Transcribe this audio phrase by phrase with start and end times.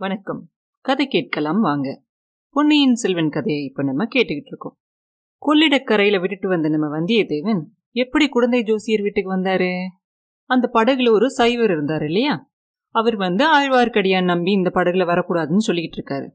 [0.00, 0.48] வணக்கம்.
[0.80, 2.02] கதை கேட்கலாம் வாங்க.
[2.50, 4.76] பொன்னியின் செல்வன் கதையை இப்போ நம்ம கேட்டுக்கிட்டு இருக்கோம்.
[5.46, 9.72] கொள்ளிடக்கரையில் விட்டுட்டு வந்த நம்ம வந்தியத்தேவன் எப்படி குழந்தை ஜோசியர் வீட்டுக்கு வந்தாரு?
[10.44, 12.50] அந்த படகுல ஒரு சைவர் இருந்தார் இல்லையா?
[12.90, 16.30] அவர் வந்து ஆழ்வார்க்கடியான் நம்பி இந்த படகுல வரக்கூடாதுன்னு சொல்லிக்கிட்டு இருக்காரு.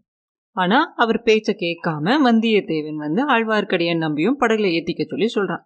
[0.51, 5.63] ஆனா அவர் பேச்சை கேட்காம வந்தியத்தேவன் வந்து ஆழ்வார்க்கடியான் நம்பியும் படகுல ஏத்திக்க சொல்லி சொல்றான்.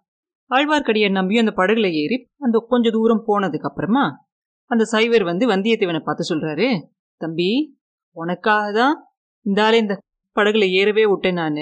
[0.50, 4.28] ஆழ்வார்க்கடியான் நம்பியும் அந்த படகுல ஏறி அந்த கொஞ்சம் தூரம் போனதுக்கு அப்புறமா
[4.64, 7.76] அந்த சைவர் வந்து வந்தியத்தேவனை பார்த்து சொல்றாரு தம்பி
[8.18, 8.94] உனக்காக தான்
[9.46, 9.94] இந்த ஆளை இந்த
[10.36, 11.60] படகுல ஏறவே விட்டேன் நான்.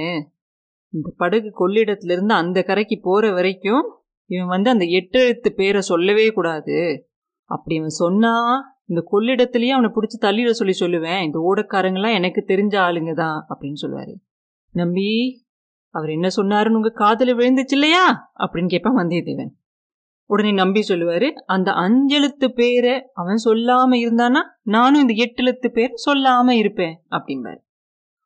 [0.90, 3.84] இந்த படகு கொள்ளிடத்துல இருந்து அந்த கரைக்கு போகிற வரைக்கும்
[4.30, 6.78] இவன் வந்து அந்த எட்டு எழுத்து பேரை சொல்லவே கூடாது.
[7.50, 8.34] அப்படி இவன் சொன்னா
[8.86, 11.24] இந்த கொள்ளிடத்துலேயே அவனை பிடிச்சி தள்ளிட சொல்லி சொல்லுவேன்.
[11.24, 14.14] இந்த ஓடக்காரங்களாம் எனக்கு தெரிஞ்ச ஆளுங்க தான் அப்படின்னு சொல்லுவார்.
[14.74, 15.10] நம்பி
[15.94, 18.32] அவர் என்ன சொன்னாருன்னு உங்கள் காதில் விழுந்துச்சு இல்லையா?
[18.38, 19.52] அப்படின்னு கேட்பான் வந்தியத்தேவன்.
[20.28, 27.02] உடனே நம்பி சொல்லுவாரு அந்த அஞ்செழுத்து பேரை அவன் சொல்லாம இருந்தானா நானும் இந்த எட்டெழுத்து பேர் சொல்லாம இருப்பேன்
[27.10, 27.60] அப்படிம்பாரு.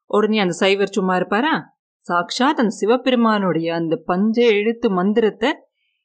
[0.06, 1.78] உடனே அந்த சைவர் சும்மா இருப்பாரா?
[2.08, 5.54] சாக்ஷாத் அந்த சிவபெருமானுடைய அந்த பஞ்ச எழுத்து மந்திரத்தை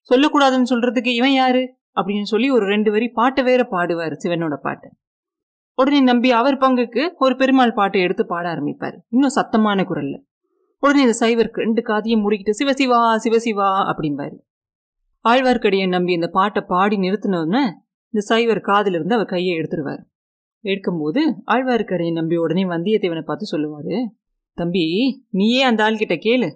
[0.10, 1.76] சொல்லக்கூடாதுன்னு சொல்றதுக்கு இவன் யாரு?
[1.96, 4.90] அப்படின்னு சொல்லி ஒரு ரெண்டு வரி பாட்டை வேற பாடுவார் சிவனோட பாட்டை.
[5.76, 8.98] உடனே நம்பி அவர் பங்குக்கு ஒரு பெருமாள் பாட்டை எடுத்து பாட ஆரம்பிப்பார்.
[9.10, 10.22] இன்னும் சத்தமான குரல்ல.
[10.80, 14.36] உடனே இந்த சைவருக்கு ரெண்டு காதையும் முடிக்கிட்டு சிவசிவா சிவசிவா அப்படிம்பாரு.
[15.26, 17.62] ஆழ்வார்க்கடியை நம்பி இந்த பாட்டை பாடி நிறுத்தினோன்னு
[18.14, 20.04] இந்த சைவர் காதிலிருந்து அவர் கையை எடுத்துருவார்.
[20.64, 21.22] எடுக்கும்போது
[21.54, 23.96] ஆழ்வார்க்கரையை நம்பி உடனே வந்தியத்தேவனை பார்த்து சொல்லுவார்
[24.58, 24.86] தம்பி
[25.30, 26.50] நீயே அந்த ஆள்கிட்ட கேளு.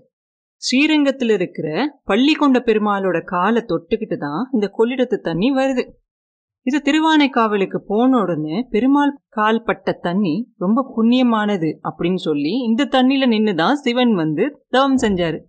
[0.62, 1.68] ஸ்ரீரங்கத்தில் இருக்கிற
[2.10, 5.84] பள்ளிக்கொண்ட பெருமாளோட காலை தொட்டுக்கிட்டு தான் இந்த கொள்ளிடத்து தண்ணி வருது.
[6.66, 13.54] இது திருவானைக்காவலுக்கு போன உடனே பெருமாள் கால் பட்ட தண்ணி ரொம்ப புண்ணியமானது அப்படின்னு சொல்லி இந்த தண்ணியில நின்று
[13.56, 15.40] தான் சிவன் வந்து தவம் செஞ்சாரு.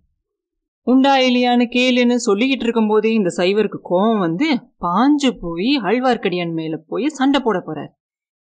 [0.87, 4.47] உண்டா இல்லையான்னு கேளுன்னு சொல்லிக்கிட்டு இருக்கும்போதே இந்த சைவருக்கு கோவம் வந்து
[4.79, 7.91] பாஞ்சு போய் ஆழ்வார்க்கடியான் மேலே போய் சண்டை போட போகிறார்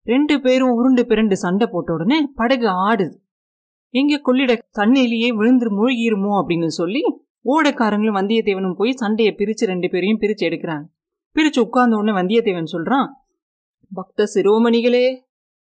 [0.06, 3.16] ரெண்டு பேரும் உருண்டு பிறண்டு சண்டை போட்ட உடனே படகு ஆடுது.
[3.94, 7.04] எங்கே கொள்ளிட தண்ணியிலேயே விழுந்து மூழ்கிருமோ அப்படின்னு சொல்லி
[7.46, 10.86] ஓடக்காரங்களும் வந்தியத்தேவனும் போய் சண்டையை பிரித்து ரெண்டு பேரையும் பிரித்து எடுக்கிறாங்க.
[11.36, 13.08] பிரித்து உட்கார்ந்த உடனே வந்தியத்தேவன் சொல்கிறான்
[13.92, 15.06] பக்த சிரோமணிகளே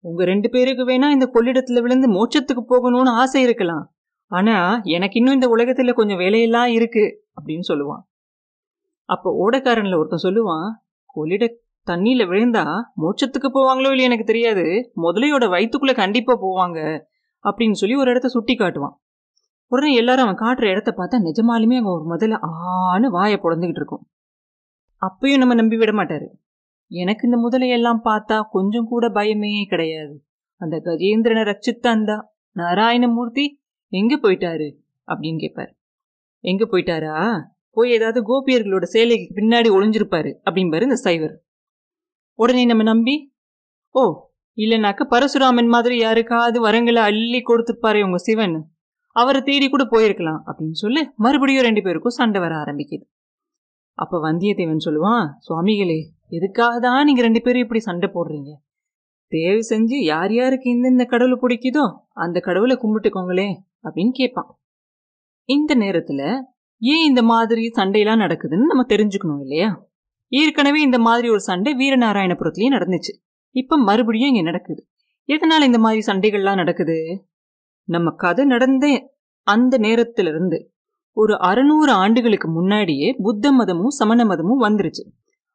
[0.04, 3.84] உங்கள் ரெண்டு பேருக்கு வேணா இந்த கொள்ளிடத்தில் விழுந்து மோட்சத்துக்கு போகணும்னு ஆசை இருக்கலாம்.
[4.32, 7.04] ஆனா எனக்கு இன்னும் இந்த உலகத்துல கொஞ்சம் வேலையெல்லாம் இருக்கு
[7.36, 8.02] அப்படின்னு சொல்லுவான்.
[9.04, 10.68] அப்போ ஓடக்காரன்ல ஒருத்தன் சொல்லுவான்
[11.04, 11.44] கொள்ளிட
[11.86, 12.64] தண்ணியில விழுந்தா
[13.02, 14.64] மோட்சத்துக்கு போவாங்களோ இல்லையோ எனக்கு தெரியாது.
[14.96, 16.78] முதலையோட வயிற்றுக்குள்ள கண்டிப்பா போவாங்க
[17.44, 18.94] அப்படின்னு சொல்லி ஒரு இடத்த சுட்டி காட்டுவான்.
[19.66, 22.38] உடனே எல்லாரும் அவன் காட்டுற இடத்த பார்த்தா நிஜமாலுமே அங்கே ஒரு முதல்ல
[22.92, 24.04] ஆன்னு வாயை புடந்துக்கிட்டு இருக்கும்.
[25.02, 26.28] அப்பயும் நம்ம நம்பி விட மாட்டாரு.
[26.90, 30.14] எனக்கு இந்த முதலையெல்லாம் பார்த்தா கொஞ்சம் கூட பயமே கிடையாது.
[30.60, 32.12] அந்த கஜேந்திரனை ரட்சித்த அந்த
[32.56, 33.46] நாராயணமூர்த்தி
[33.92, 34.68] எங்கே போயிட்டாரு?
[35.08, 35.72] அப்படின்னு கேட்பார்
[36.44, 37.16] எங்கே போயிட்டாரா?
[37.76, 41.34] போய் ஏதாவது கோபியர்களோட சேலைக்கு பின்னாடி ஒளிஞ்சிருப்பாரு அப்படிம்பாரு இந்த சைவர்.
[42.38, 43.14] உடனே நம்ம நம்பி
[43.94, 44.02] ஓ
[44.58, 48.56] இல்லைனாக்க பரசுராமன் மாதிரி யாருக்காவது வரங்களை அள்ளி கொடுத்துருப்பாரு உங்க சிவன்.
[49.16, 53.04] அவரை தேடி கூட போயிருக்கலாம் அப்படின்னு சொல்லி மறுபடியும் ரெண்டு பேருக்கும் சண்டை வர ஆரம்பிக்குது.
[53.98, 55.98] அப்போ வந்தியத்தேவன் சொல்லுவான் சுவாமிகளே
[56.36, 58.52] எதுக்காக தான் நீங்கள் ரெண்டு பேரும் இப்படி சண்டை போடுறீங்க?
[59.32, 61.84] தேவை செஞ்சு யார் யாருக்கு இந்தந்த கடவுளை பிடிக்குதோ
[62.24, 63.54] அந்த கடவுளை கும்பிட்டுக்கோங்களேன்.
[63.82, 64.58] அப்படின்னு கேட்பான்
[65.44, 66.40] இந்த நேரத்துல
[66.78, 69.88] ஏன் இந்த மாதிரி சண்டையெல்லாம் நடக்குதுன்னு நம்ம தெரிஞ்சுக்கணும் இல்லையா?
[70.28, 73.24] ஏற்கனவே இந்த மாதிரி ஒரு சண்டை வீரநாராயணபுரத்துலயும் நடந்துச்சு.
[73.50, 74.88] இப்ப மறுபடியும் இங்க நடக்குது.
[75.26, 77.26] எதனால இந்த மாதிரி சண்டைகள்லாம் நடக்குது?
[77.84, 80.66] நம்ம கதை நடந்த அந்த நேரத்திலிருந்து
[81.10, 85.04] ஒரு அறுநூறு ஆண்டுகளுக்கு முன்னாடியே புத்த மதமும் சமண மதமும் வந்துருச்சு.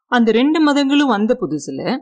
[0.06, 1.98] அந்த ரெண்டு மதங்களும் வந்த புதுசுல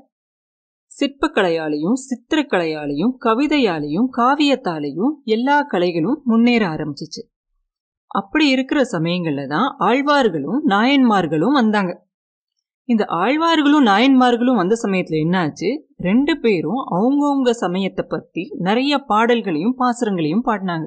[0.99, 7.23] சிற்பக்கலையாலையும் சித்திரக்கலையாலையும் கவிதையாலையும் காவியத்தாலையும் எல்லா கலைகளும் முன்னேற ஆரம்பிச்சிச்சு.
[8.07, 12.07] அப்படி இருக்கிற சமயங்கள்ல தான் ஆழ்வார்களும் நாயன்மார்களும் வந்தாங்க.
[12.83, 15.81] இந்த ஆழ்வார்களும் நாயன்மார்களும் வந்த சமயத்துல என்னாச்சு?
[15.97, 20.85] ரெண்டு பேரும் அவங்கவுங்க சமயத்தை பத்தி நிறைய பாடல்களையும் பாசுரங்களையும் பாடினாங்க.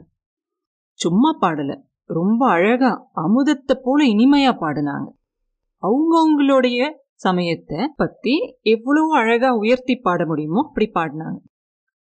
[0.92, 1.82] சும்மா பாடல.
[2.04, 5.08] ரொம்ப அழகா அமுதத்தை போல இனிமையா பாடினாங்க.
[5.82, 8.34] அவங்கவுங்களுடைய சமயத்தை பத்தி
[8.72, 11.38] எவ்வளோ அழகா உயர்த்தி பாட முடியுமோ அப்படி பாடினாங்க.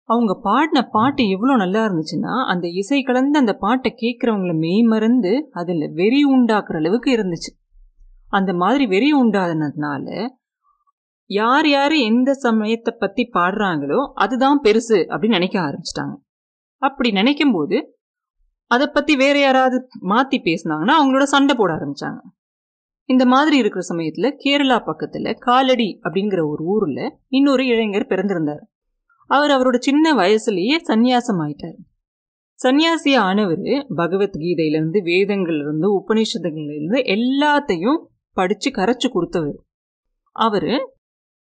[0.10, 6.22] அவங்க பாடின பாட்டு எவ்வளோ நல்லா இருந்துச்சுன்னா அந்த இசை கலந்து அந்த பாட்டை கேட்குறவங்கள மெய்மறந்து அதில் வெறி
[6.26, 7.52] உண்டாக்குற அளவுக்கு இருந்துச்சு.
[8.30, 10.08] அந்த மாதிரி வெறி உண்டானதுனால
[11.30, 16.16] யார் யார் எந்த சமயத்தை பற்றி பாடுறாங்களோ அதுதான் பெருசு அப்படின்னு நினைக்க ஆரம்பிச்சிட்டாங்க.
[16.82, 17.78] அப்படி நினைக்கும் போது
[18.72, 19.78] அதை பற்றி வேற யாராவது
[20.12, 22.22] மாற்றி பேசினாங்கன்னா அவங்களோட சண்டை போட ஆரம்பித்தாங்க
[23.06, 28.64] இந்த மாதிரி இருக்கிற சமயத்துல கேரளா பக்கத்துல காலடி அப்படிங்கிற ஒரு ஊர்ல இன்னொரு இளைஞர் பிறந்திருந்தார்.
[29.28, 31.78] அவர் அவரோட சின்ன வயசுலயே சந்நியாசம் ஆயிட்டார்.
[32.64, 33.60] சன்னியாசி ஆனவர்
[33.96, 38.00] பகவத்கீதையில வேதங்கள்லேருந்து உபநிஷதங்கள்லேருந்து எல்லாத்தையும்
[38.32, 39.58] படித்து கரைச்சி கொடுத்தவர்.
[40.32, 40.72] அவர்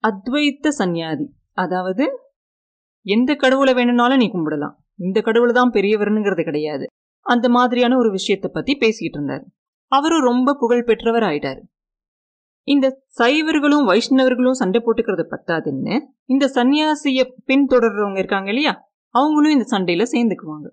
[0.05, 1.27] அத்வைத்த சந்நியாதி.
[1.53, 2.05] அதாவது
[3.03, 4.75] எந்த கடவுளை வேணும்னாலும் நீ கும்பிடலாம்.
[4.95, 6.87] இந்த கடவுள் தான் பெரியவர்னுங்கிறது கிடையாது.
[7.21, 9.51] அந்த மாதிரியான ஒரு விஷயத்தை பற்றி பேசிக்கிட்டு இருந்தார்.
[9.93, 11.63] அவரும் ரொம்ப புகழ் பெற்றவர் ஆயிட்டாரு
[12.69, 12.87] இந்த
[13.19, 15.95] சைவர்களும் வைஷ்ணவர்களும் சண்டை போட்டுக்கிறது பத்தாதுன்னு
[16.25, 18.75] இந்த சன்னியாசிய பின்தொடர்றவங்க இருக்காங்க இல்லையா
[19.15, 20.69] அவங்களும் இந்த சண்டையில சேர்ந்துக்குவாங்க.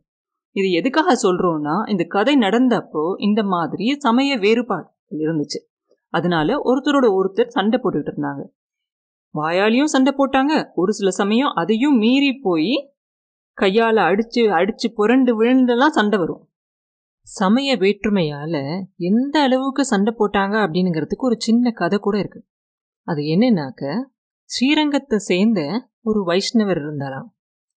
[0.56, 4.88] இது எதுக்காக சொல்றோம்னா இந்த கதை நடந்தப்போ இந்த மாதிரி சமய வேறுபாடு
[5.18, 5.60] இருந்துச்சு.
[6.14, 8.44] அதனால ஒருத்தரோட ஒருத்தர் சண்டை போட்டுக்கிட்டு இருந்தாங்க.
[9.36, 12.72] வாயாலையும் சண்டை போட்டாங்க ஒரு சில சமயம் அதையும் மீறி போய்
[13.58, 16.42] கையால அடிச்சு அடிச்சு புரண்டு விழுந்தெல்லாம் சண்டை வரும்.
[17.30, 18.62] சமய வேற்றுமையால்
[19.10, 22.42] எந்த அளவுக்கு சண்டை போட்டாங்க அப்படிங்கிறதுக்கு ஒரு சின்ன கதை கூட இருக்கு.
[23.08, 23.84] அது என்னன்னாக்க
[24.50, 25.62] ஸ்ரீரங்கத்தை சேர்ந்த
[26.02, 27.30] ஒரு வைஷ்ணவர் இருந்தாராம்.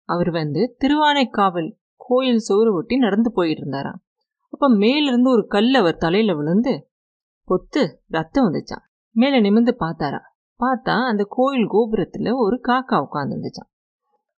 [0.09, 4.01] அவர் வந்து திருவானைக்காவல் கோயில் சோறு ஒட்டி நடந்து போயிட்டு இருந்தாராம்
[4.53, 6.75] அப்போ மேலிருந்து ஒரு கல் அவர் தலையில் விழுந்து
[7.49, 8.85] பொத்து ரத்தம் வந்துச்சான்
[9.17, 10.21] மேலே நிமிந்து பார்த்தாரா.
[10.61, 13.71] பார்த்தா அந்த கோயில் கோபுரத்தில் ஒரு காக்கா உட்காந்துருந்துச்சான்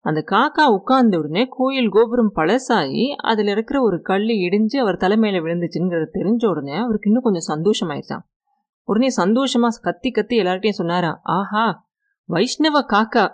[0.05, 6.09] அந்த காக்கா உட்கார்ந்த உடனே கோயில் கோபுரம் பழசாகி அதில் இருக்கிற ஒரு கல் இடிஞ்சு அவர் தலைமையில் விழுந்துச்சுங்கிறத
[6.19, 8.25] தெரிஞ்ச உடனே அவருக்கு இன்னும் கொஞ்சம் சந்தோஷமாயிருச்சான்
[8.89, 11.65] உடனே சந்தோஷமா கத்தி கத்தி எல்லார்ட்டையும் சொன்னாரா ஆஹா
[12.29, 13.25] வைஷ்ணவ காக்கா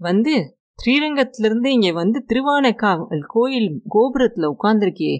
[0.00, 0.34] வந்து
[0.78, 5.16] ஸ்ரீரங்கத்திலிருந்து இங்கே வந்து திருவானக்காவல் கோயில் கோபுரத்தில் உட்கார்ந்துருக்கியே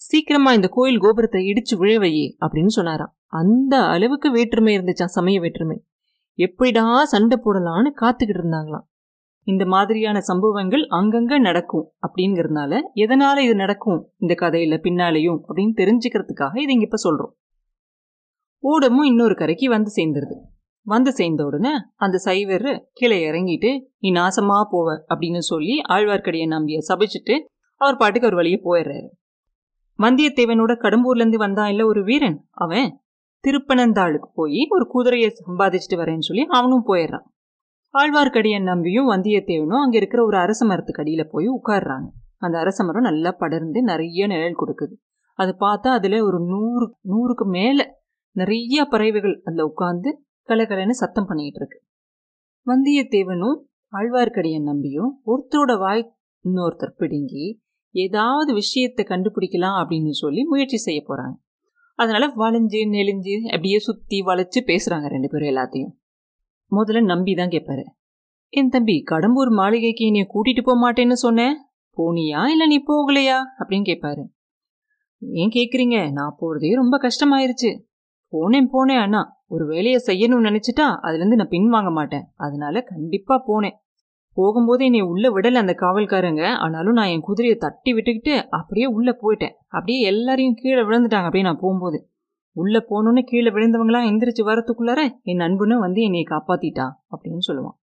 [0.00, 5.76] சீக்கிரமா இந்த கோயில் கோபுரத்தை இடிச்சு விழவையே அப்படின்னு சொன்னாராம் அந்த அளவுக்கு வேற்றுமை இருந்துச்சான் சமய வேற்றுமை.
[6.38, 8.86] எப்படிடா சண்டை போடலான்னு காத்துக்கிட்டு இருந்தாங்களாம்.
[9.42, 16.72] இந்த மாதிரியான சம்பவங்கள் அங்கங்க நடக்கும் அப்படிங்கிறதுனால எதனால இது நடக்கும் இந்த கதையில பின்னாலையும் அப்படின்னு தெரிஞ்சுக்கிறதுக்காக இது
[16.72, 17.38] இங்க இப்ப சொல்றோம்.
[18.58, 20.36] ஓடமும் இன்னொரு கரைக்கு வந்து சேர்ந்துருது.
[20.82, 27.38] வந்து சேர்ந்த உடனே அந்த சைவர் கீழே இறங்கிட்டு நீ நாசமா போவ அப்படின்னு சொல்லி ஆழ்வார்க்கடியை நம்பிய சபிச்சுட்டு
[27.74, 29.08] அவர் பாட்டுக்கு ஒரு வழியே போயிடுறாரு.
[29.98, 32.46] வந்தியத்தேவனோட கடம்பூர்லேருந்து வந்தான் இல்லை ஒரு வீரன்.
[32.50, 33.00] அவன்
[33.44, 37.26] திருப்பனந்தாளுக்கு போய் ஒரு குதிரையை சம்பாதிச்சுட்டு வரேன்னு சொல்லி அவனும் போயிடுறான்.
[37.94, 42.08] ஆழ்வார்க்கடியன் நம்பியும் வந்தியத்தேவனும் அங்கே இருக்கிற ஒரு அரச மரத்துக்கு அடியில் போய் உட்காடுறாங்க
[42.38, 44.94] அந்த அரச மரம் நல்லா படர்ந்து நிறைய நிழல் கொடுக்குது.
[45.38, 47.84] அதை பார்த்தா அதில் ஒரு நூறு நூறுக்கு மேலே
[48.36, 50.10] நிறைய பறவைகள் அதில் உட்காந்து
[50.48, 51.78] கலகலன்னு சத்தம் பண்ணிட்டு இருக்கு.
[52.66, 53.58] வந்தியத்தேவனும்
[53.92, 56.04] ஆழ்வார்க்கடியன் நம்பியும் ஒருத்தரோட வாய்
[56.44, 57.46] இன்னொருத்தர் பிடுங்கி
[57.94, 61.36] ஏதாவது விஷயத்தை கண்டுபிடிக்கலாம் அப்படின்னு சொல்லி முயற்சி செய்ய போகிறாங்க
[61.98, 65.92] அதனால் வளைஞ்சு நெளிஞ்சு அப்படியே சுற்றி வளைச்சு பேசுகிறாங்க ரெண்டு பேரும் எல்லாத்தையும்.
[66.70, 67.84] முதல்ல நம்பி தான் கேட்பாரு
[68.48, 71.56] என் தம்பி கடம்பூர் மாளிகைக்கு நீ கூட்டிட்டு போக மாட்டேன்னு சொன்னேன்
[71.96, 73.38] போனியா இல்லை நீ போகலையா?
[73.58, 74.22] அப்படின்னு கேட்பாரு
[75.22, 77.70] ஏன் கேட்குறீங்க நான் போகிறதே ரொம்ப கஷ்டமாயிருச்சு.
[78.32, 79.00] போனேன் போனேன்.
[79.00, 82.24] அண்ணா ஒரு வேலையை செய்யணும்னு நினச்சிட்டா அதுலேருந்து நான் பின் வாங்க மாட்டேன்.
[82.36, 83.76] அதனால கண்டிப்பாக போனேன்.
[84.36, 86.42] போகும்போது என்னை உள்ளே விடலை அந்த காவல்காரங்க.
[86.54, 89.54] ஆனாலும் நான் என் குதிரையை தட்டி விட்டுக்கிட்டு அப்படியே உள்ளே போயிட்டேன்.
[89.68, 92.10] அப்படியே எல்லாரையும் கீழே விழுந்துட்டாங்க அப்படியே நான் போகும்போது.
[92.52, 97.78] உள்ள போனோன்னு கீழே விழுந்தவங்களாம் எந்திரிச்சு வரத்துக்குள்ளார என் நண்பனு வந்து என்னை காப்பாற்றிட்டான் அப்படின்னு சொல்லுவான்.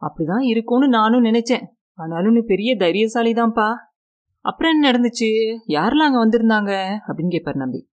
[0.00, 1.66] அப்படிதான் இருக்கும்னு நானும் நினைச்சேன்.
[1.92, 3.74] ஆனாலும் நீ பெரிய தைரியசாலி தான்ப்பா
[4.42, 5.56] அப்புறம் என்ன நடந்துச்சு?
[5.68, 6.98] யாரெல்லாம் அங்கே வந்திருந்தாங்க?
[7.06, 7.88] அப்படின்னு கேட்பார் நம்பி.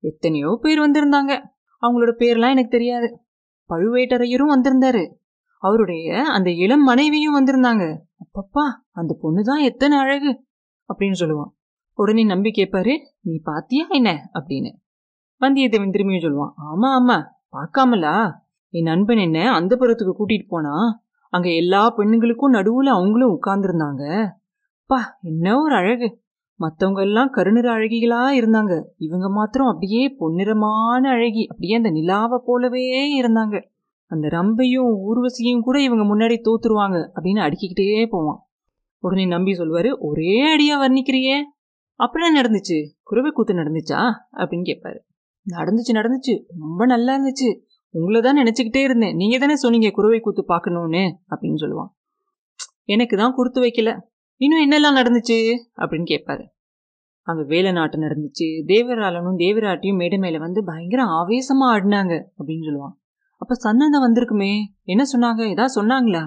[0.00, 1.44] எத்தனையோ பேர் வந்திருந்தாங்க.
[1.82, 3.20] அவங்களோட பேர்லாம் எனக்கு தெரியாது.
[3.68, 5.14] பழுவேட்டரையரும் வந்திருந்தாரு.
[5.58, 7.98] அவருடைய அந்த இளம் மனைவியும் வந்திருந்தாங்க.
[8.14, 10.44] அப்பப்பா அந்த பொண்ணு தான் எத்தனை அழகு.
[10.94, 11.50] அப்படின்னு சொல்லுவான்.
[11.92, 14.30] உடனே நம்பி கேட்பாரு நீ பாத்தியா என்ன?
[14.34, 14.74] அப்படின்னு.
[15.40, 17.16] வந்தியத்தேவன் திரும்பியும் சொல்லுவான் ஆமா ஆமா
[17.52, 18.14] பார்க்காமலா?
[18.74, 20.72] என் நண்பன் என்ன அந்த புறத்துக்கு கூட்டிட்டு போனா
[21.32, 24.02] அங்க எல்லா பெண்ணுங்களுக்கும் நடுவுல அவங்களும் உட்கார்ந்துருந்தாங்க.
[24.90, 26.08] பா என்ன ஒரு அழகு!
[26.60, 28.72] மற்றவங்க எல்லாம் கருநிற அழகிகளா இருந்தாங்க.
[28.96, 32.84] இவங்க மாத்திரம் அப்படியே பொன்னிறமான அழகி அப்படியே அந்த நிலாவை போலவே
[33.20, 33.56] இருந்தாங்க.
[34.10, 38.40] அந்த ரம்பையும் ஊர்வசியும் கூட இவங்க முன்னாடி தோத்துருவாங்க அப்படின்னு அடுக்கிக்கிட்டே போவான்.
[39.02, 41.36] உடனே நம்பி சொல்வாரு ஒரே அடியா வர்ணிக்கிறியே?
[42.00, 42.78] அப்படின்னா நடந்துச்சு?
[43.02, 44.00] குருவை கூத்து நடந்துச்சா?
[44.36, 44.98] அப்படின்னு கேட்பாரு
[45.50, 46.44] நடந்துச்சு நடந்துச்சு.
[46.58, 47.66] ரொம்ப நல்லா இருந்துச்சு.
[47.90, 49.16] உங்களை தான் நினைச்சுக்கிட்டே இருந்தேன்.
[49.16, 51.88] நீங்க தானே சொன்னீங்க குருவை கூத்து பார்க்கணும்னு அப்படின்னு சொல்லுவான்.
[52.84, 54.00] எனக்கு தான் கொடுத்து வைக்கல.
[54.36, 55.56] இன்னும் என்னெல்லாம் நடந்துச்சு?
[55.76, 56.48] அப்படின்னு கேட்பாரு.
[57.20, 58.44] அங்க வேலை நாட்டு நடந்துச்சு.
[58.66, 62.94] தேவராலனும் தேவராட்டியும் மேடை மேல வந்து பயங்கர ஆவேசமா ஆடினாங்க அப்படின்னு சொல்லுவான்.
[63.36, 64.62] அப்ப சன்னந்தம் வந்திருக்குமே.
[64.82, 65.48] என்ன சொன்னாங்க?
[65.48, 66.26] ஏதாவது சொன்னாங்களா?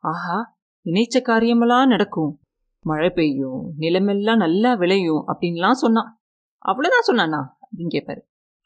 [0.00, 2.40] ஆஹா நினைச்ச காரியமெல்லாம் நடக்கும்.
[2.80, 6.20] மழை பெய்யும் நிலமெல்லாம் நல்லா விளையும் அப்படின்லாம் சொன்னான்.
[6.58, 7.55] அவ்வளவுதான் சொன்னானா?
[7.76, 8.22] அப்படின்னு கேட்பாரு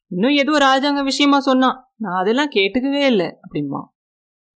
[0.06, 3.80] இன்னும் ஏதோ ராஜாங்க விஷயமா சொன்னான் நான் அதெல்லாம் கேட்டுக்கவே இல்லை அப்படின்மா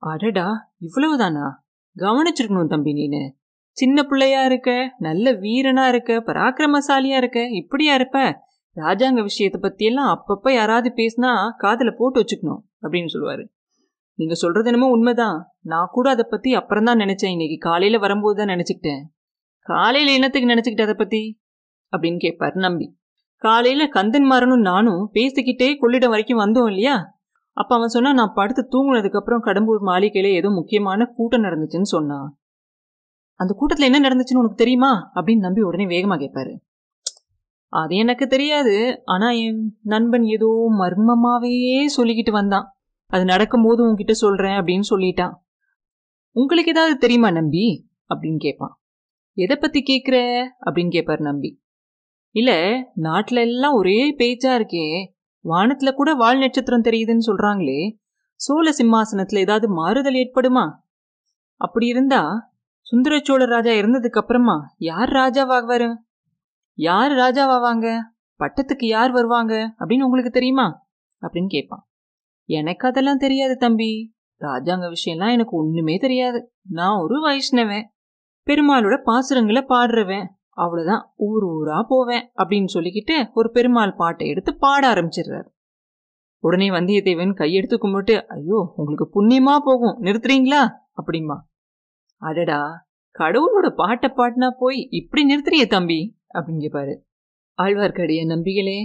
[0.03, 1.51] அடடா இவ்வளவுதானா?
[1.97, 3.31] கவனிச்சிருக்கணும் தம்பி நீனு.
[3.71, 8.43] சின்ன பிள்ளையா இருக்க நல்ல வீரனா இருக்க பராக்கிரமசாலியா இருக்க இப்படியா இருப்ப?
[8.77, 13.45] ராஜாங்க விஷயத்தை பத்தியெல்லாம் அப்பப்ப யாராவது பேசினா காதில் போட்டு வச்சுக்கணும் அப்படின்னு சொல்லுவாரு.
[14.19, 15.55] நீங்க சொல்றது என்னமோ உண்மைதான்.
[15.61, 17.31] நான் கூட அதை பத்தி அப்புறம் தான் நினைச்சேன்.
[17.31, 19.03] இன்னைக்கு காலையில வரும்போது தான் நினைச்சுக்கிட்டேன்.
[19.59, 21.41] காலையில என்னத்துக்கு நினைச்சுக்கிட்ட அதை பத்தி?
[21.97, 22.97] அப்படின்னு கேட்பாரு நம்பி.
[23.37, 27.19] காலையில கந்தன்மாரனும் நானும் பேசிக்கிட்டே கொள்ளிடம் வரைக்கும் வந்தோம் இல்லையா?
[27.53, 32.39] அப்ப அவன் சொன்னா நான் படுத்து தூங்குனதுக்கு அப்புறம் கடம்பூர் மாளிகையில ஏதோ முக்கியமான கூட்டம் நடந்துச்சுன்னு சொன்னான்.
[33.35, 35.11] அந்த கூட்டத்துல என்ன நடந்துச்சுன்னு உனக்கு தெரியுமா?
[35.15, 36.57] அப்படின்னு நம்பி உடனே வேகமா கேட்பாரு
[37.69, 39.03] அது எனக்கு தெரியாது.
[39.05, 42.77] ஆனா என் நண்பன் ஏதோ மர்மமாவே சொல்லிக்கிட்டு வந்தான்.
[43.07, 45.35] அது நடக்கும்போது உன்கிட்ட சொல்றேன் அப்படின்னு சொல்லிட்டான்.
[46.31, 47.89] உங்களுக்கு ஏதாவது தெரியுமா நம்பி?
[48.15, 48.81] அப்படின்னு கேட்பான்
[49.33, 50.47] எதை பத்தி கேக்குற?
[50.65, 51.64] அப்படின்னு கேட்பாரு நம்பி.
[52.35, 55.09] இல்ல நாட்டுல எல்லாம் ஒரே பேச்சா இருக்கே.
[55.49, 57.99] வானத்துல கூட வால் நட்சத்திரம் தெரியுதுன்னு சொல்றாங்களே.
[58.35, 60.73] சோழ சிம்மாசனத்துல ஏதாவது மாறுதல் ஏற்படுமா?
[61.57, 65.95] அப்படி இருந்தா சுந்தர சோழ ராஜா இருந்ததுக்கு அப்புறமா யார் ராஜாவாகுவாரு
[66.75, 67.99] யார் ராஜாவாவாங்க?
[68.39, 69.75] பட்டத்துக்கு யார் வருவாங்க?
[69.79, 70.87] அப்படின்னு உங்களுக்கு தெரியுமா?
[71.21, 71.89] அப்படின்னு கேட்பான்
[72.45, 74.15] எனக்கு அதெல்லாம் தெரியாது தம்பி.
[74.41, 76.53] ராஜாங்க விஷயம்லாம் எனக்கு ஒண்ணுமே தெரியாது.
[76.71, 77.85] நான் ஒரு வைஷ்ணவன்.
[78.47, 80.27] பெருமாளோட பாசுரங்களை பாடுறவன்.
[80.57, 85.49] அவ்வளோதான் ஊர் ஊரா போவேன் அப்படின்னு சொல்லிக்கிட்டு ஒரு பெருமாள் பாட்டை எடுத்து பாட ஆரம்பிச்சிடுறாரு.
[86.45, 90.63] உடனே வந்தியத்தேவன் கையெடுத்து கும்பிட்டு ஐயோ உங்களுக்கு புண்ணியமா போகும் நிறுத்துறீங்களா?
[91.03, 91.37] அப்படிமா
[92.17, 96.95] அடடா கடவுளோட பாட்டை பாட்டினா போய் இப்படி நிறுத்துறிய தம்பி அப்படின்னு கேட்பாரு
[97.63, 98.79] ஆழ்வார்க்கடிய நம்பிகளே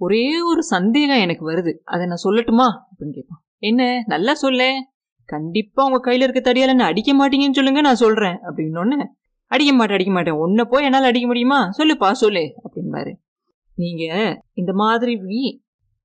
[0.00, 2.68] ஒரே ஒரு சந்தேகம் எனக்கு வருது அதை நான் சொல்லட்டுமா?
[2.88, 4.62] அப்படின்னு கேட்பான் என்ன நல்லா சொல்ல
[5.24, 9.06] கண்டிப்பா உங்க கையில இருக்க தடியால நான் அடிக்க மாட்டீங்கன்னு சொல்லுங்க நான் சொல்றேன் அப்படின்னு
[9.54, 10.40] அடிக்க மாட்டேன் அடிக்க மாட்டேன்.
[10.44, 11.58] உன்னை போய் என்னால் அடிக்க முடியுமா?
[11.78, 13.12] சொல்லுப்பா சொல்லு அப்படின்பாரு
[13.76, 14.04] நீங்க
[14.52, 15.14] இந்த மாதிரி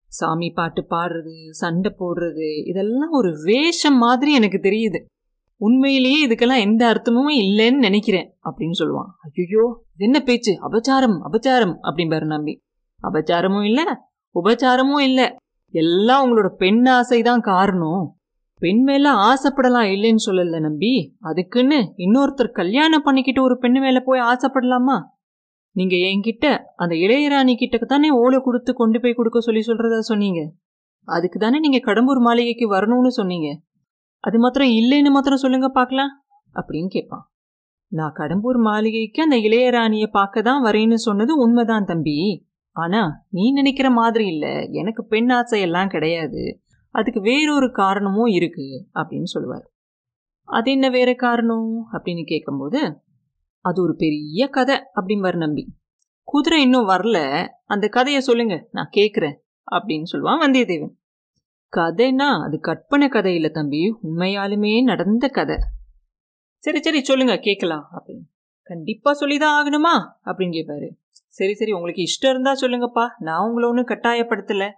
[0.10, 5.00] சாமி பாட்டு பாடுறது சண்டை போடுறது இதெல்லாம் ஒரு வேஷம் மாதிரி எனக்கு தெரியுது.
[5.62, 9.10] உண்மையிலேயே இதுக்கெல்லாம் எந்த அர்த்தமும் இல்லைன்னு நினைக்கிறேன் அப்படின்னு சொல்லுவான்.
[9.28, 9.64] ஐயோ
[9.98, 10.54] என்ன பேச்சு?
[10.68, 12.54] அபச்சாரம் அபச்சாரம் அப்படின்பாரு நம்பி.
[13.00, 13.86] அபச்சாரமும் இல்லை
[14.36, 15.26] உபச்சாரமும் இல்லை.
[15.74, 18.04] எல்லாம் உங்களோட பெண் ஆசை தான் காரணம்.
[18.60, 21.16] பெண் மேல ஆசைப்படலாம் இல்லைன்னு சொல்லல நம்பி.
[21.20, 25.02] அதுக்குன்னு இன்னொருத்தர் கல்யாணம் பண்ணிக்கிட்டு ஒரு பெண் மேல போய் ஆசைப்படலாமா?
[25.72, 30.52] நீங்க என்கிட்ட அந்த இளையராணி கிட்ட தானே ஓலை கொடுத்து கொண்டு போய் கொடுக்க சொல்லி சொல்றதா சொன்னீங்க.
[31.04, 33.60] அதுக்கு தானே நீங்க கடம்பூர் மாளிகைக்கு வரணும்னு சொன்னீங்க.
[34.20, 36.24] அது மாத்திரம் இல்லைன்னு மாத்திரம் சொல்லுங்க பார்க்கலாம்.
[36.54, 37.32] அப்படின்னு கேட்பான்.
[37.88, 42.48] நான் கடம்பூர் மாளிகைக்கு அந்த இளையராணியை பார்க்க தான் வரேன்னு சொன்னது உண்மைதான் தம்பி.
[42.72, 44.66] ஆனா நீ நினைக்கிற மாதிரி இல்ல.
[44.72, 46.62] எனக்கு பெண் ஆசையெல்லாம் கிடையாது.
[46.98, 49.70] அதுக்கு வேறொரு காரணமும் இருக்குது அப்படின்னு சொல்லுவார்.
[50.44, 51.88] அது என்ன வேற காரணம்?
[51.94, 53.02] அப்படின்னு கேட்கும்போது
[53.60, 55.74] அது ஒரு பெரிய கதை அப்படிம்பார் நம்பி.
[56.24, 59.36] குதிரை இன்னும் வரல அந்த கதையை சொல்லுங்க நான் கேட்குறேன்
[59.72, 60.96] அப்படின்னு சொல்லுவான் வந்தியத்தேவன்.
[61.76, 65.58] கதைனா அது கற்பனை கதை இல்லை தம்பி உண்மையாலுமே நடந்த கதை.
[66.58, 68.26] சரி சரி சொல்லுங்க கேட்கலாம் அப்படின்னு.
[68.64, 69.96] கண்டிப்பா சொல்லிதான் ஆகணுமா?
[70.28, 70.90] அப்படின்னு கேட்பாரு
[71.28, 74.70] சரி சரி உங்களுக்கு இஷ்டம் இருந்தா சொல்லுங்கப்பா நான் உங்களை ஒன்றும் கட்டாயப்படுத்தலை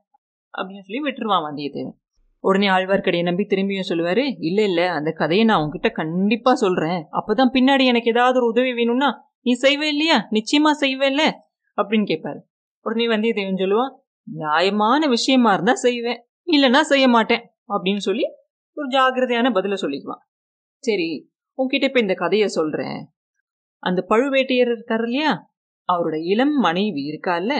[0.57, 1.97] அப்படின்னு சொல்லி விட்டுருவான் வந்தியத்தேவன்.
[2.43, 7.07] உடனே ஆழ்வார்க்கடையை நம்பி திரும்பியும் சொல்லுவாரு இல்ல இல்ல அந்த கதையை நான் உங்ககிட்ட கண்டிப்பா சொல்றேன்.
[7.11, 9.09] அப்பதான் பின்னாடி எனக்கு ஏதாவது ஒரு உதவி வேணும்னா
[9.41, 10.27] நீ செய்வே இல்லையா?
[10.31, 11.27] நிச்சயமா செய்வே இல்லை
[11.77, 12.39] அப்படின்னு கேட்பாரு
[12.85, 13.93] உடனே வந்தியத்தேவன் சொல்லுவான்
[14.27, 16.19] நியாயமான விஷயமா இருந்தா செய்வேன்.
[16.47, 17.43] இல்லைன்னா செய்ய மாட்டேன்.
[17.67, 18.23] அப்படின்னு சொல்லி
[18.77, 20.23] ஒரு ஜாகிரதையான பதில சொல்லிக்குவான்.
[20.83, 22.99] சரி உன்கிட்ட இப்போ இந்த கதையை சொல்கிறேன்
[23.83, 25.51] அந்த பழுவேட்டையர் இருக்கார் இல்லையா?
[25.93, 27.53] அவரோட இளம் மனைவி இருக்கா இல்ல?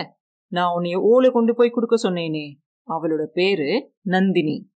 [0.52, 2.46] நான் உன்னைய ஓலை கொண்டு போய் கொடுக்க சொன்னேனே.
[2.90, 4.70] அவளோட பேரு நந்தினி.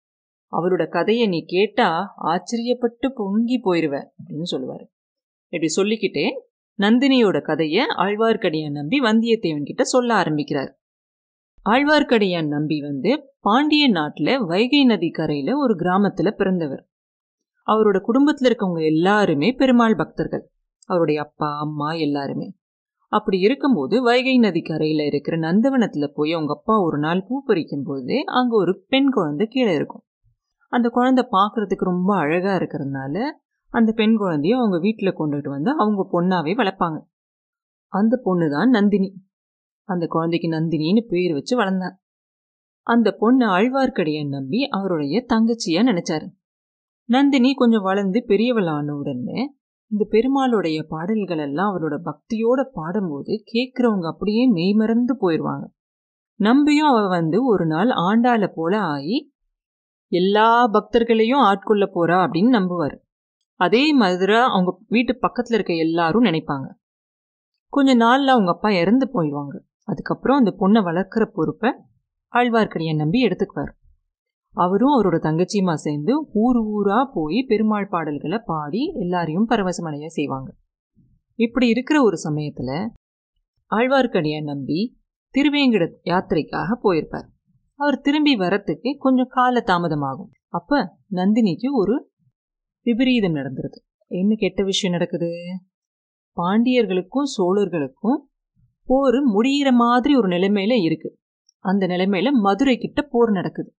[0.52, 4.86] அவளோட கதையை நீ கேட்டா ஆச்சரியப்பட்டு பொங்கி போயிருவ அப்படின்னு சொல்லுவாரு.
[5.44, 6.42] இப்படி சொல்லிக்கிட்டே
[6.78, 10.78] நந்தினியோட கதையை ஆழ்வார்க்கடியான் நம்பி வந்தியத்தேவன் கிட்ட சொல்ல ஆரம்பிக்கிறார்.
[11.64, 16.88] ஆழ்வார்க்கடியான் நம்பி வந்து பாண்டிய நாட்டில் வைகை நதி கரையில் ஒரு கிராமத்தில் பிறந்தவர்.
[17.66, 20.50] அவரோட குடும்பத்தில் இருக்கவங்க எல்லாருமே பெருமாள் பக்தர்கள்.
[20.86, 22.52] அவருடைய அப்பா அம்மா எல்லாருமே.
[23.16, 24.62] அப்படி இருக்கும்போது வைகை நதி
[25.06, 29.74] இருக்கிற நந்தவனத்தில் போய் அவங்க அப்பா ஒரு நாள் பூ பறிக்கும் போது அங்கே ஒரு பெண் குழந்தை கீழே
[29.74, 30.04] இருக்கும்.
[30.72, 33.16] அந்த குழந்தை பார்க்குறதுக்கு ரொம்ப அழகாக இருக்கிறதுனால
[33.72, 36.98] அந்த பெண் குழந்தைய அவங்க வீட்டில் கொண்டுகிட்டு வந்து அவங்க பொண்ணாவே வளர்ப்பாங்க.
[37.92, 39.10] அந்த பொண்ணு தான் நந்தினி.
[39.88, 41.96] அந்த குழந்தைக்கு நந்தினின்னு பேர் வச்சு வளர்ந்தார்
[42.86, 46.26] அந்த பொண்ணு ஆழ்வார்க்கடியன் நம்பி அவருடைய தங்கச்சியாக நினைச்சாரு.
[47.08, 49.40] நந்தினி கொஞ்சம் வளர்ந்து பெரியவளான உடனே
[49.90, 55.66] இந்த பெருமாளுடைய பாடல்கள் எல்லாம் அவரோட பக்தியோட பாடும்போது கேட்குறவங்க அப்படியே மெய்மறந்து போயிடுவாங்க
[56.40, 59.32] நம்பியும் அவ வந்து ஒரு நாள் ஆண்டாள போல ஆகி
[60.12, 62.96] எல்லா பக்தர்களையும் ஆட்கொள்ள போறா அப்படின்னு நம்புவார்.
[63.60, 66.68] அதே மாதிரி அவங்க வீட்டு பக்கத்தில் இருக்க எல்லாரும் நினைப்பாங்க.
[67.68, 71.70] கொஞ்ச நாளில் அவங்க அப்பா இறந்து போயிடுவாங்க அதுக்கப்புறம் அந்த பொண்ணை வளர்க்குற பொறுப்பை
[72.32, 73.72] ஆழ்வார்க்கடியை நம்பி எடுத்துக்குவார்.
[74.54, 80.54] அவரும் அவரோட தங்கச்சியுமா சேர்ந்து ஊர் ஊரா போய் பெருமாள் பாடல்களை பாடி எல்லாரையும் பரவசமடைய செய்வாங்க.
[81.34, 82.88] இப்படி இருக்கிற ஒரு சமயத்துல
[83.70, 84.98] ஆழ்வார்க்கடியை நம்பி
[85.34, 87.28] திருவேங்கட யாத்திரைக்காக போயிருப்பார்.
[87.76, 90.30] அவர் திரும்பி வரத்துக்கு கொஞ்சம் கால தாமதமாகும்.
[90.48, 92.10] அப்ப நந்தினிக்கு ஒரு
[92.82, 93.78] விபரீதம் நடந்துருது.
[94.06, 95.30] என்ன கெட்ட விஷயம் நடக்குது?
[96.36, 98.20] பாண்டியர்களுக்கும் சோழர்களுக்கும்
[98.86, 101.18] போர் முடிகிற மாதிரி ஒரு நிலைமையில இருக்கு.
[101.58, 103.74] அந்த நிலைமையில மதுரை கிட்ட போர் நடக்குது.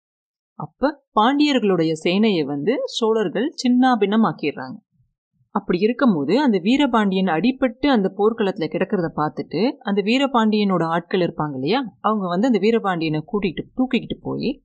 [0.60, 4.78] அப்ப பாண்டியர்களுடைய சேனையை வந்து சோழர்கள் சின்னாபின்னமாக்கிடுறாங்க.
[5.56, 11.98] அப்படி இருக்கும்போது அந்த வீரபாண்டியன் அடிபட்டு அந்த போர்க்களத்துல கிடக்கிறத பார்த்துட்டு அந்த வீரபாண்டியனோட ஆட்கள் இருப்பாங்க இல்லையா?
[12.00, 14.64] அவங்க வந்து அந்த வீரபாண்டியனை கூட்டிகிட்டு தூக்கிக்கிட்டு போய்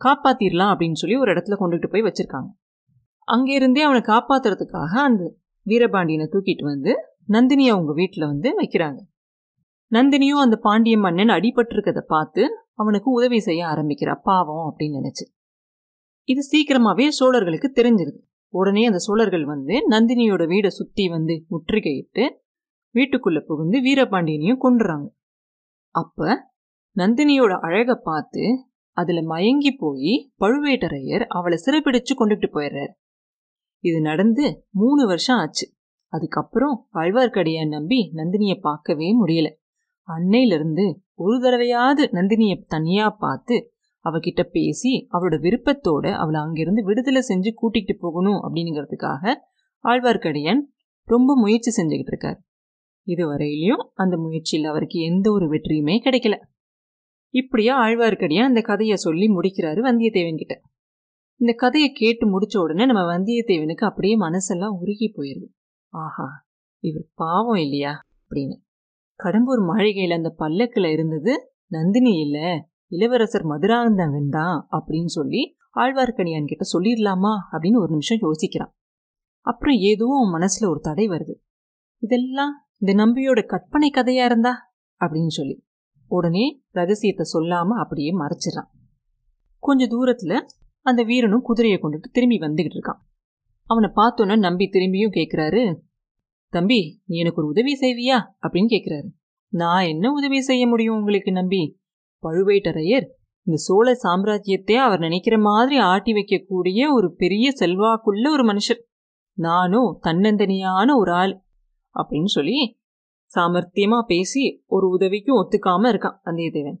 [0.00, 2.48] காப்பாத்திரலாம் அப்படின்னு சொல்லி ஒரு இடத்துல கொண்டுகிட்டு போய் வச்சிருக்காங்க.
[3.28, 5.34] அங்கிருந்தே அவனை காப்பாத்துறதுக்காக அந்த
[5.66, 6.94] வீரபாண்டியனை தூக்கிட்டு வந்து
[7.26, 8.98] நந்தினி அவங்க வீட்டில் வந்து வைக்கிறாங்க.
[9.92, 12.42] நந்தினியும் அந்த பாண்டிய மன்னன் அடிபட்டிருக்கதை பார்த்து
[12.78, 14.14] அவனுக்கு உதவி செய்ய ஆரம்பிக்கிறா.
[14.22, 15.24] பாவம் அப்படின்னு நினைச்சு.
[16.28, 18.18] இது சீக்கிரமாவே சோழர்களுக்கு தெரிஞ்சிருது.
[18.54, 22.24] உடனே அந்த சோழர்கள் வந்து நந்தினியோட வீடை சுத்தி வந்து முற்றுகையிட்டு
[22.94, 25.08] வீட்டுக்குள்ள புகுந்து வீரபாண்டியனையும் கொண்டுறாங்க
[25.90, 26.50] அப்ப
[26.98, 28.44] நந்தினியோட அழக பார்த்து
[28.92, 32.94] அதுல மயங்கி போய் பழுவேட்டரையர் அவளை சிறைப்பிடிச்சு கொண்டுட்டு போயிடுறாரு.
[33.84, 35.66] இது நடந்து மூணு வருஷம் ஆச்சு.
[36.12, 39.48] அதுக்கப்புறம் ஆழ்வார்க்கடியான் நம்பி நந்தினிய பார்க்கவே முடியல.
[40.08, 43.72] அன்னையிலிருந்து ஒரு தடவையாவது நந்தினிய தனியா பார்த்து
[44.04, 49.34] அவகிட்ட பேசி அவளோட விருப்பத்தோட அவளை அங்கிருந்து விடுதலை செஞ்சு கூட்டிகிட்டு போகணும் அப்படிங்கிறதுக்காக
[49.82, 50.60] ஆழ்வார்க்கடியான்
[51.04, 52.42] ரொம்ப முயற்சி செஞ்சுக்கிட்டு இருக்கார்.
[53.06, 56.40] இதுவரையிலையும் அந்த முயற்சியில் அவருக்கு எந்த ஒரு வெற்றியுமே கிடைக்கல.
[57.28, 60.60] இப்படியா ஆழ்வார்க்கடியான் அந்த கதையை சொல்லி முடிக்கிறாரு வந்தியத்தேவன் கிட்ட.
[61.36, 65.46] இந்த கதையை கேட்டு முடிச்ச உடனே நம்ம வந்தியத்தேவனுக்கு அப்படியே மனசெல்லாம் உருகி போயிருது.
[65.88, 66.46] ஆஹா
[66.78, 68.06] இவர் பாவம் இல்லையா?
[68.28, 68.66] அப்படின்னு.
[69.24, 77.32] கடம்பூர் மாளிகையில் அந்த பல்லக்கில் இருந்தது நந்தினி இல்ல இளவரசர் மதுராந்தகன் தான் அப்படின்னு சொல்லி ஆழ்வார்க்கடியான் கிட்ட சொல்லிடலாமா
[77.52, 78.72] அப்படின்னு ஒரு நிமிஷம் யோசிக்கிறான்.
[79.40, 81.34] அப்புறம் ஏதோ அவன் மனசுல ஒரு தடை வருது.
[82.02, 84.76] இதெல்லாம் இந்த நம்பியோட கற்பனை கதையா இருந்தா?
[85.00, 85.66] அப்படின்னு சொல்லி
[86.06, 88.70] உடனே ரகசியத்தை சொல்லாம அப்படியே மறைச்சிடறான்.
[89.58, 90.46] கொஞ்ச தூரத்துல
[90.80, 93.00] அந்த வீரனும் குதிரையை கொண்டுட்டு திரும்பி வந்துகிட்டு இருக்கான்.
[93.62, 95.62] அவனை பார்த்தோன்னே நம்பி திரும்பியும் கேட்குறாரு
[96.50, 98.16] தம்பி நீ எனக்கு ஒரு உதவி செய்வியா?
[98.42, 99.06] அப்படின்னு கேட்குறாரு
[99.48, 101.80] நான் என்ன உதவி செய்ய முடியும் உங்களுக்கு நம்பி?
[102.22, 103.06] பழுவேட்டரையர்
[103.42, 108.82] இந்த சோழ சாம்ராஜ்யத்தை அவர் நினைக்கிற மாதிரி ஆட்டி வைக்கக்கூடிய ஒரு பெரிய செல்வாக்குள்ள ஒரு மனுஷர்.
[109.32, 111.42] நானும் தன்னந்தனியான ஒரு ஆள்.
[111.94, 112.80] அப்படின்னு சொல்லி
[113.34, 116.76] சாமர்த்தியமா பேசி ஒரு உதவிக்கும் ஒத்துக்காம இருக்கான் வந்தியத்தேவன்.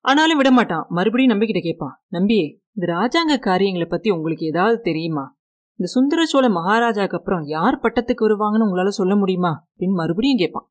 [0.00, 0.86] ஆனாலும் விடமாட்டான்.
[0.88, 2.02] மறுபடியும் நம்பிக்கிட்ட கேட்பான்.
[2.08, 5.39] நம்பியே இந்த ராஜாங்க காரியங்களை பத்தி உங்களுக்கு ஏதாவது தெரியுமா?
[5.80, 9.68] இந்த சுந்தர சோழ மகாராஜாக்கு அப்புறம் யார் பட்டத்துக்கு வருவாங்கன்னு உங்களால சொல்ல முடியுமா?
[9.74, 10.70] அப்படின்னு மறுபடியும் கேட்பான்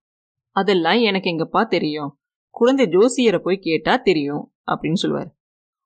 [0.52, 2.18] அதெல்லாம் எனக்கு எங்கப்பா தெரியும்?
[2.50, 5.36] குழந்தை ஜோசியரை போய் கேட்டா தெரியும் அப்படின்னு சொல்லுவார்.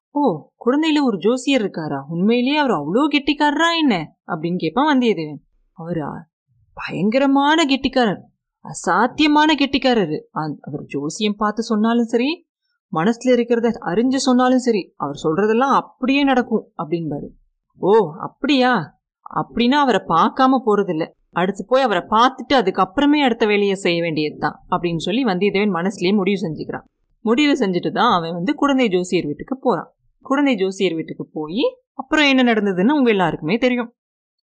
[0.09, 2.05] ஓ குழந்தையில ஒரு ஜோசியர் இருக்காரா?
[2.09, 4.17] உண்மையிலேயே அவர் அவ்வளோ கெட்டிக்காரரா என்ன?
[4.27, 5.41] அப்படின்னு கேட்பான் வந்தியத்தேவன்.
[5.71, 6.29] அவரா?
[6.73, 8.21] பயங்கரமான கெட்டிக்காரர்.
[8.65, 10.19] அசாத்தியமான கெட்டிக்காரரு.
[10.61, 12.47] அவர் ஜோசியம் பார்த்து சொன்னாலும் சரி
[12.93, 17.29] மனசுல இருக்கிறத அறிஞ்சு சொன்னாலும் சரி அவர் சொல்றதெல்லாம் அப்படியே நடக்கும் அப்படின்பாரு.
[17.77, 19.01] ஓ அப்படியா?
[19.35, 21.07] அப்படின்னா அவரை பார்க்காம போறதில்ல.
[21.29, 26.85] அடுத்து போய் அவரை பார்த்துட்டு அதுக்கப்புறமே அடுத்த வேலையை செய்ய வேண்டியதுதான் அப்படின்னு சொல்லி வந்தியத்தேவன் மனசுலயே முடிவு செஞ்சுக்கிறான்.
[27.19, 29.93] முடிவு செஞ்சுட்டு தான் அவன் வந்து குழந்தை ஜோசியர் வீட்டுக்கு போறான்.
[30.19, 33.95] குழந்தை ஜோசியர் வீட்டுக்கு போய் அப்புறம் என்ன நடந்ததுன்னு உங்க எல்லாருக்குமே தெரியும்.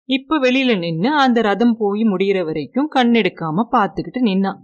[0.08, 4.56] இப்ப வெளியில நின்று அந்த ரதம் போய் முடிகிற வரைக்கும் கண் எடுக்காம பார்த்துக்கிட்டு நின்னான்.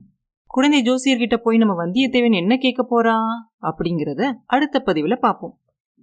[0.47, 3.17] குழந்தை ஜோசியர்கிட்ட போய் நம்ம வந்தியத்தேவன் என்ன கேட்க போறா
[3.63, 5.59] அப்படிங்கிறத அடுத்த பதிவுல பார்ப்போம்.